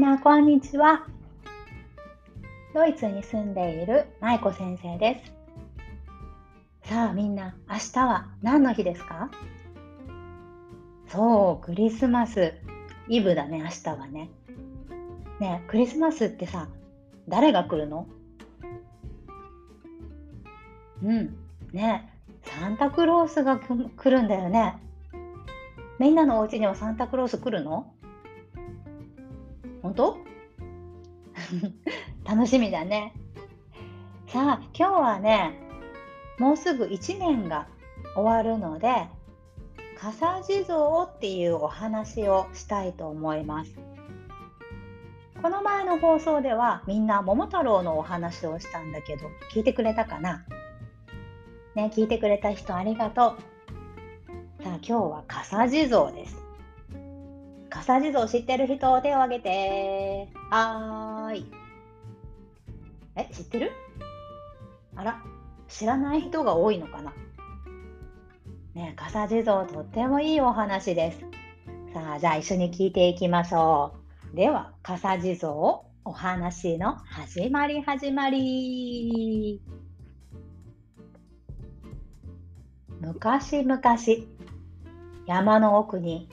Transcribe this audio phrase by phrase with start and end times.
[0.00, 1.04] んなこんにちは。
[2.72, 5.22] ドイツに住んでいる舞子先生で
[6.82, 6.88] す。
[6.88, 9.30] さあみんな、明日は何の日ですか？
[11.06, 12.54] そう、クリスマス
[13.08, 14.30] イブだね、明日はね。
[15.38, 16.68] ねクリスマスってさ、
[17.28, 18.06] 誰が来るの？
[21.02, 21.36] うん、
[21.74, 22.10] ね
[22.42, 24.78] サンタクロースが来るんだよね。
[25.98, 27.92] みんなのお家にはサンタクロース来るの？
[29.90, 30.18] 本当
[32.24, 33.12] 楽しみだね。
[34.28, 35.58] さあ、今日はね、
[36.38, 37.66] もうすぐ1年が
[38.14, 39.08] 終わるので、
[39.98, 43.74] 笠地蔵っていうお話をしたいと思います。
[45.42, 50.44] この前の放送ではみんな桃太郎のお話をしたんだけど、聞いてくれたかな？
[51.74, 53.34] ね、聞いてくれた人ありがと
[54.60, 54.62] う。
[54.62, 56.49] さあ、今日は笠地蔵です。
[57.70, 60.28] 笠地蔵知ってる人手を挙げて。
[60.50, 61.46] はーい。
[63.16, 63.72] え、知ってる？
[64.96, 65.22] あら、
[65.68, 67.12] 知らない人が多いのかな？
[68.74, 71.20] ね笠地蔵とってもいいお話です。
[71.94, 73.94] さあ、じゃあ一緒に聞いていきましょ
[74.32, 74.36] う。
[74.36, 75.52] では、笠地蔵
[76.04, 79.60] お話の始まり始まり。
[83.00, 83.80] 昔々、
[85.26, 86.28] 山の奥に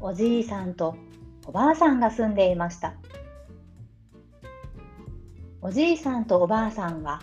[0.00, 0.96] おじいさんと
[1.44, 2.94] おばあさんが住んでいました。
[5.60, 7.20] おじいさんとおばあさんは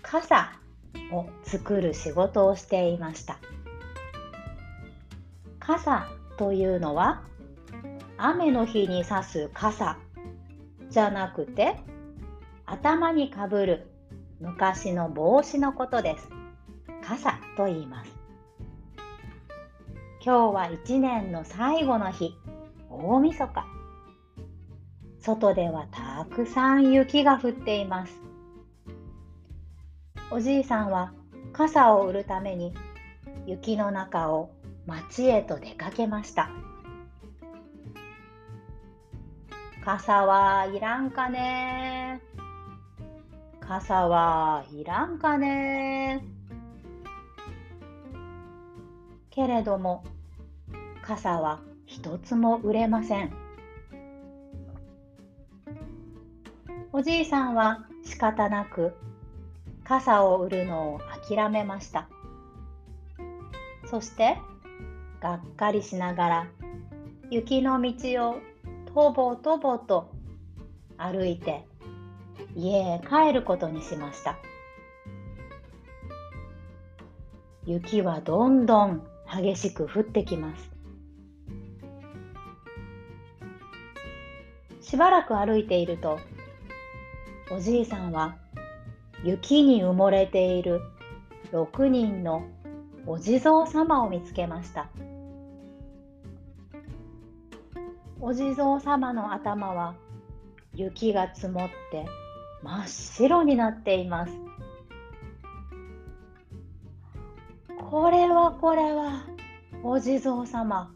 [0.00, 0.50] 傘
[1.12, 3.38] を作る仕事をしていました。
[5.58, 6.06] 傘
[6.38, 7.20] というのは
[8.16, 9.98] 雨の日に差す傘
[10.88, 11.76] じゃなくて
[12.64, 13.86] 頭にかぶる
[14.40, 16.30] 昔の帽子のことです。
[17.02, 18.17] 傘と言います。
[20.28, 22.36] 今日は一年の最後の日、
[22.90, 23.64] 大晦日。
[25.20, 28.12] 外ではたくさん雪が降っています。
[30.30, 31.14] おじいさんは
[31.54, 32.74] 傘を売るために
[33.46, 34.50] 雪の中を
[34.84, 36.50] 町へと出かけました。
[39.82, 42.20] 傘はいらんかね
[43.60, 46.22] 傘はいらんかね
[49.30, 50.04] けれども
[51.08, 53.32] 傘は一つも売れません。
[56.92, 58.92] おじいさんは仕方なく
[59.84, 62.08] 傘を売るのを諦めました。
[63.86, 64.36] そして
[65.18, 66.46] がっかりしながら
[67.30, 68.36] 雪の道を
[68.92, 70.10] とぼとぼと
[70.98, 71.64] 歩いて
[72.54, 74.36] 家へ帰ることにしました。
[77.64, 80.77] 雪はどんどん激しく降ってきます。
[84.88, 86.18] しばらく歩いていると
[87.50, 88.36] おじいさんは
[89.22, 90.80] 雪に埋もれている
[91.52, 92.46] 6人の
[93.06, 94.88] お地蔵様を見つけました。
[98.18, 99.94] お地蔵様の頭は
[100.74, 102.06] 雪が積もって
[102.62, 104.32] 真っ白になっています。
[107.90, 109.26] これはこれは
[109.82, 110.90] お地蔵様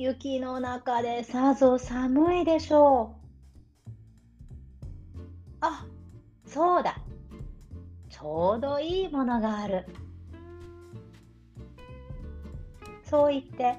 [0.00, 3.16] 雪の中でさぞ寒いでしょ
[4.32, 4.36] う。
[5.60, 5.84] あ
[6.46, 6.96] そうだ。
[8.08, 9.84] ちょうどいいものがある。
[13.04, 13.76] そう言って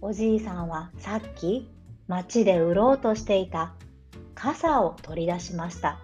[0.00, 1.68] おじいさんはさっき
[2.06, 3.72] 町で売ろうとしていた
[4.36, 5.98] 傘を取り出しました。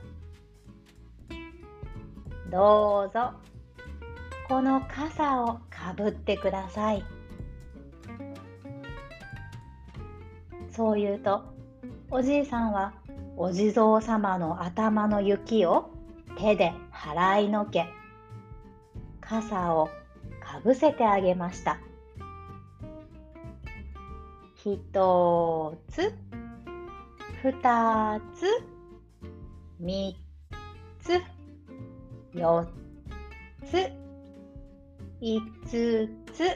[2.51, 3.31] どうぞ。
[4.49, 7.16] この傘をかぶってください。
[10.76, 11.42] そう言うと
[12.10, 12.92] おじいさんは
[13.38, 15.91] お地蔵様の頭の雪を
[16.38, 17.87] 手で払いのけ
[19.22, 19.88] 傘を
[20.38, 21.78] かぶせてあげました。
[24.55, 26.14] 一つ
[27.43, 28.46] 二つ
[29.81, 30.17] 三
[31.00, 31.22] つ
[32.34, 32.67] 四
[33.64, 33.90] つ
[35.22, 36.49] 5つ。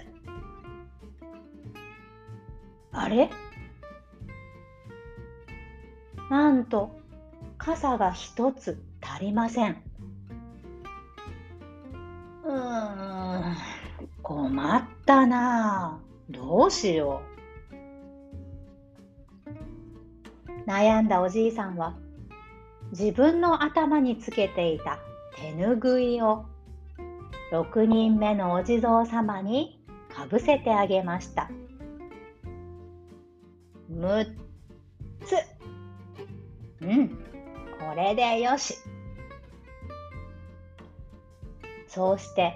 [2.93, 3.31] あれ？
[6.31, 6.99] なんと
[7.59, 9.83] 傘が1つ足りません
[12.45, 13.57] うーん
[14.23, 16.01] 困ったな
[16.31, 17.21] どうしよ
[20.67, 21.97] う悩んだおじいさんは
[22.93, 24.99] 自分の頭につけていた
[25.37, 26.47] 手ぬぐいを
[27.53, 29.83] 6人目のお地蔵様に
[30.15, 31.51] かぶせてあげました。
[33.89, 34.27] むっ
[35.27, 35.50] つ。
[36.83, 38.75] うん、これでよし。
[41.87, 42.55] そうして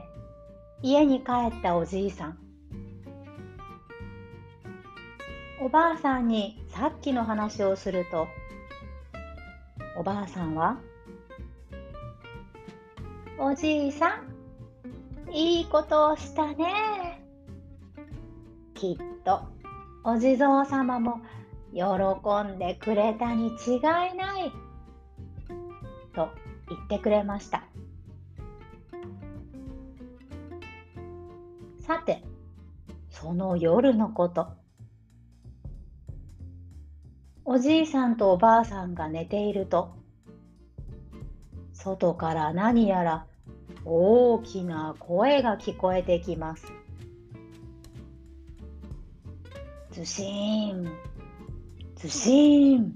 [0.83, 2.39] 家に帰ったおじいさん。
[5.61, 8.29] おばあさんにさっきの話をすると、
[9.97, 10.79] おばあさんは、
[13.39, 14.21] おじいさ
[15.29, 17.23] ん、いいことをしたね。
[18.75, 19.41] きっと
[20.05, 21.23] お地蔵様も
[21.75, 21.83] 喜
[22.55, 23.81] んでくれたに違い
[24.17, 24.53] ない。
[26.15, 26.29] と
[26.69, 27.65] 言ってくれました。
[31.81, 32.23] さて
[33.11, 34.47] その夜のこと。
[37.45, 39.95] おじいさんとおばあさんが寝ていると
[41.75, 43.27] 外から何やら
[43.85, 46.73] 大きな声が聞こえてきます。
[49.91, 50.85] ずしーん、
[52.05, 52.95] ずしん。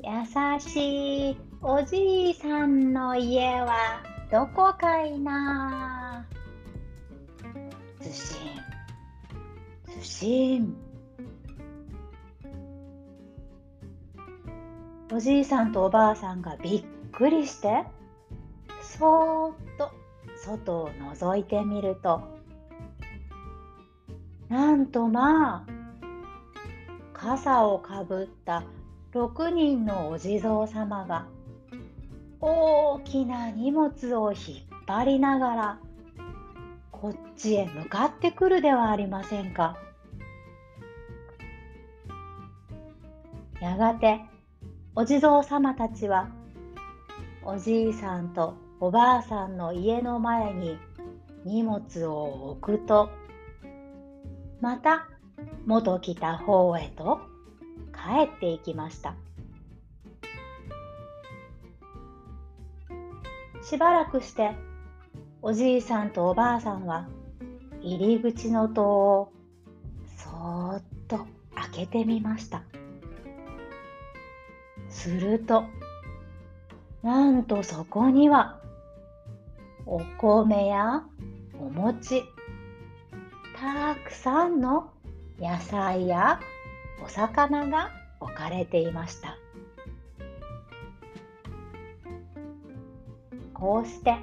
[0.00, 4.02] 優しいおじいさんの家は
[4.32, 6.26] どこかいな
[8.00, 8.36] ずし
[9.86, 10.74] ん、ずしん。
[15.12, 17.84] おじいさんとおばあさんがびっくりして、
[18.80, 19.90] そーっと
[20.42, 22.22] 外を覗いてみると、
[24.48, 25.73] なんとまあ
[27.24, 28.64] 傘をかぶった
[29.14, 31.26] 6人のお地蔵様が
[32.38, 35.78] 大きな荷物を引っ張りながら
[36.92, 39.78] こっちへ向かってくるではありませんか。
[43.58, 44.20] やがて
[44.94, 46.28] お地蔵様たちは
[47.42, 50.76] おじいさんとおばあさんの家の前に
[51.46, 53.08] 荷物を置くと
[54.60, 55.08] また
[55.66, 57.20] 元来た方へと
[57.92, 59.14] 帰っていきました。
[63.62, 64.52] しばらくして
[65.40, 67.08] おじいさんとおばあさんは
[67.80, 69.32] 入り口の戸を
[70.18, 72.62] そーっと開けてみました。
[74.90, 75.64] すると
[77.02, 78.60] なんとそこには
[79.86, 81.04] お米や
[81.58, 82.22] お餅
[83.56, 84.93] たくさんの
[85.38, 86.40] 野菜や
[87.04, 87.90] お魚が
[88.20, 89.36] 置かれていました。
[93.52, 94.16] こうして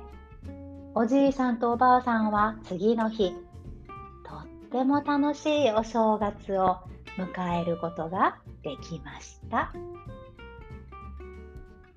[0.94, 6.78] おじいさんとおばあさんは次の日とっても楽しいお正月を
[7.18, 9.74] 迎えることができました。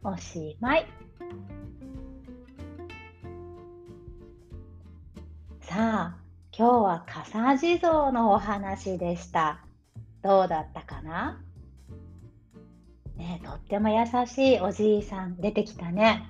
[0.03, 0.87] おしまい。
[5.61, 6.24] さあ
[6.57, 9.65] 今日は笠地蔵のお話でした。
[10.23, 11.43] どうだったかな？
[13.17, 16.29] ねとっても優しいおじいさん出てきたね。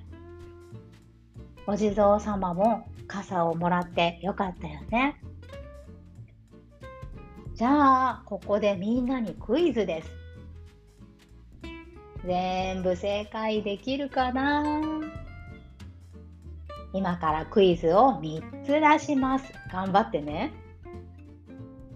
[1.67, 5.21] お地蔵様も傘をもらってよかったよね。
[7.53, 7.69] じゃ
[8.09, 10.11] あ、ここでみんなにクイズです。
[12.25, 14.81] 全部正解できるかな？
[16.95, 19.53] 今からクイズを3つ出します。
[19.73, 20.55] 頑張ってね。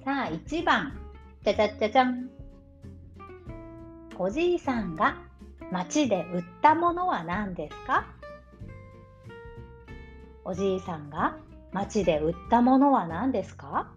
[0.05, 0.99] さあ、1番。
[1.45, 2.28] じゃじゃじゃじゃん。
[4.19, 5.17] おじいさんが
[5.71, 8.07] 街で売ったものは何ですか？
[10.45, 11.37] おじいさんが
[11.73, 13.93] 街で売ったものは何ですか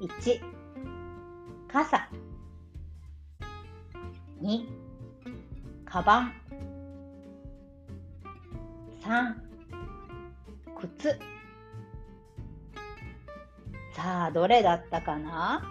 [0.00, 0.40] ?1、
[1.66, 2.08] 傘。
[4.40, 4.64] 2、
[5.84, 6.32] カバン。
[9.10, 9.34] 3
[10.78, 11.18] 靴。
[13.92, 15.64] さあどれだったかな？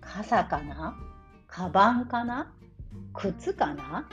[0.00, 0.96] 傘かな？
[1.46, 2.52] カバンかな？
[3.14, 4.08] 靴かな？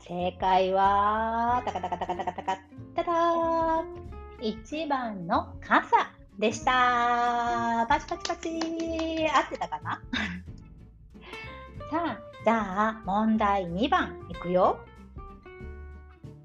[0.00, 2.56] 正解はタカタカタカタカタカ
[2.96, 3.12] タタ。
[4.42, 5.88] 1番の傘
[6.36, 7.86] でした。
[7.88, 8.50] パチパチパチ。
[9.30, 10.02] 合ってたかな？
[11.92, 14.80] さあじゃあ問題2番いくよ。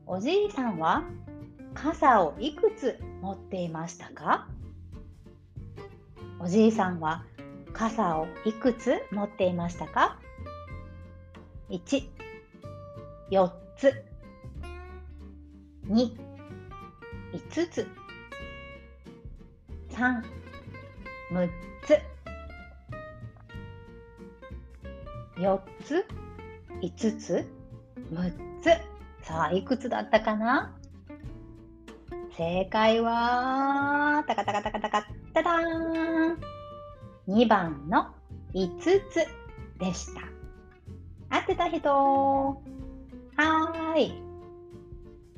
[0.05, 1.03] おじいさんは
[1.73, 4.47] 傘をいくつ持っていましたか？
[6.39, 7.23] おじいさんは
[7.71, 10.19] 傘をいくつ持っていましたか
[11.69, 12.09] ?1、
[13.31, 14.03] 4つ、
[15.87, 16.17] 2、
[17.33, 17.87] 5つ、
[19.91, 20.23] 3、
[21.31, 21.49] 6
[21.85, 21.99] つ、
[25.39, 26.05] 4つ、
[26.81, 27.47] 5つ、
[28.11, 28.71] 6つ。
[29.21, 30.73] さあ、いくつだったかな？
[32.37, 36.37] 正解は、タカタカタカタカタターン。
[37.27, 38.07] 2番の
[38.53, 39.27] 5つ
[39.79, 40.21] でした。
[41.29, 44.21] 合ってた人はーい。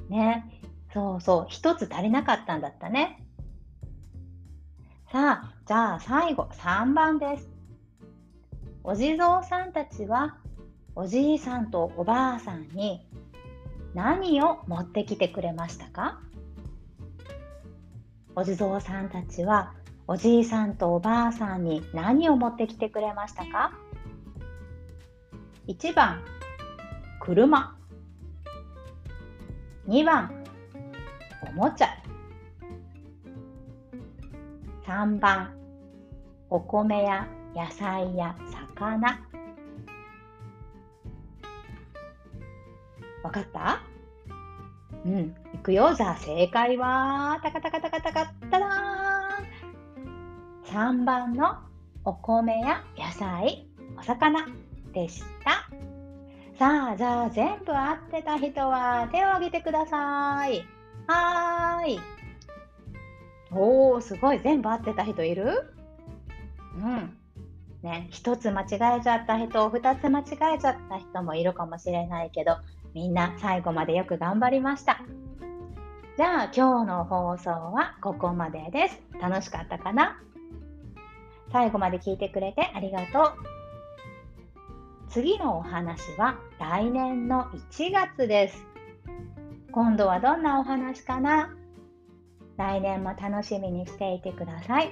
[0.09, 0.45] ね。
[0.93, 1.51] そうそう。
[1.51, 3.19] 1つ足りなかったんだったね。
[5.11, 7.49] さあ、じゃあ最後、3番です。
[8.83, 10.37] お地蔵さんたちは、
[10.95, 13.05] おじいさんとおばあさんに
[13.93, 16.19] 何を持ってきてくれましたか？
[18.35, 19.73] お地蔵さんたちは
[20.07, 23.71] おじいさんとおばあさんに何を持ってきてくれましたか
[25.67, 26.23] ？1番
[27.19, 27.75] 車。
[29.87, 30.43] 2番
[31.47, 31.89] おもちゃ。
[34.87, 35.53] 3番
[36.49, 38.35] お米や野菜や
[38.75, 39.19] 魚。
[43.23, 43.81] わかった？
[45.05, 45.35] うん。
[45.53, 45.93] いくよ。
[45.93, 48.69] じゃあ正解は、タカタカタカタカタダー
[50.01, 51.57] ン !3 番の
[52.05, 54.45] お米や野菜、お魚
[54.93, 55.69] でした。
[56.59, 60.65] さあ、じゃあ全部合ってた人は手を挙げてください。
[61.07, 61.99] はーい。
[63.51, 64.39] おー、すごい。
[64.39, 65.73] 全部合ってた人いる？
[66.75, 67.17] うん。
[67.81, 70.23] ね、一つ間違えちゃった人、二つ間違
[70.55, 72.57] えちゃった人もいるかもしれないけど、
[72.93, 75.01] みんな最後までよく頑張りました。
[76.15, 79.01] じゃあ今日の放送はここまでです。
[79.19, 80.21] 楽しかったかな？
[81.51, 83.33] 最後まで聞いてくれてありがとう。
[85.09, 88.63] 次のお話は来年の1月です。
[89.71, 91.55] 今度はどんなお話かな？
[92.57, 94.91] 来年も楽しみにしていてください。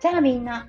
[0.00, 0.68] じゃあみんな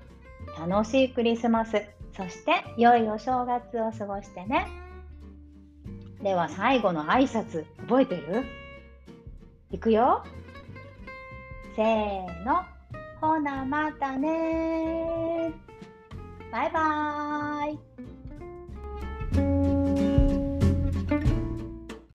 [0.59, 1.83] 楽しいクリスマス
[2.15, 4.67] そして良いお正月を過ごしてね。
[6.21, 8.43] では最後の挨拶覚えてる？
[9.71, 10.23] いくよ。
[11.75, 12.63] せーの。
[13.21, 15.51] ほなまたね
[16.51, 17.79] バイバーイ。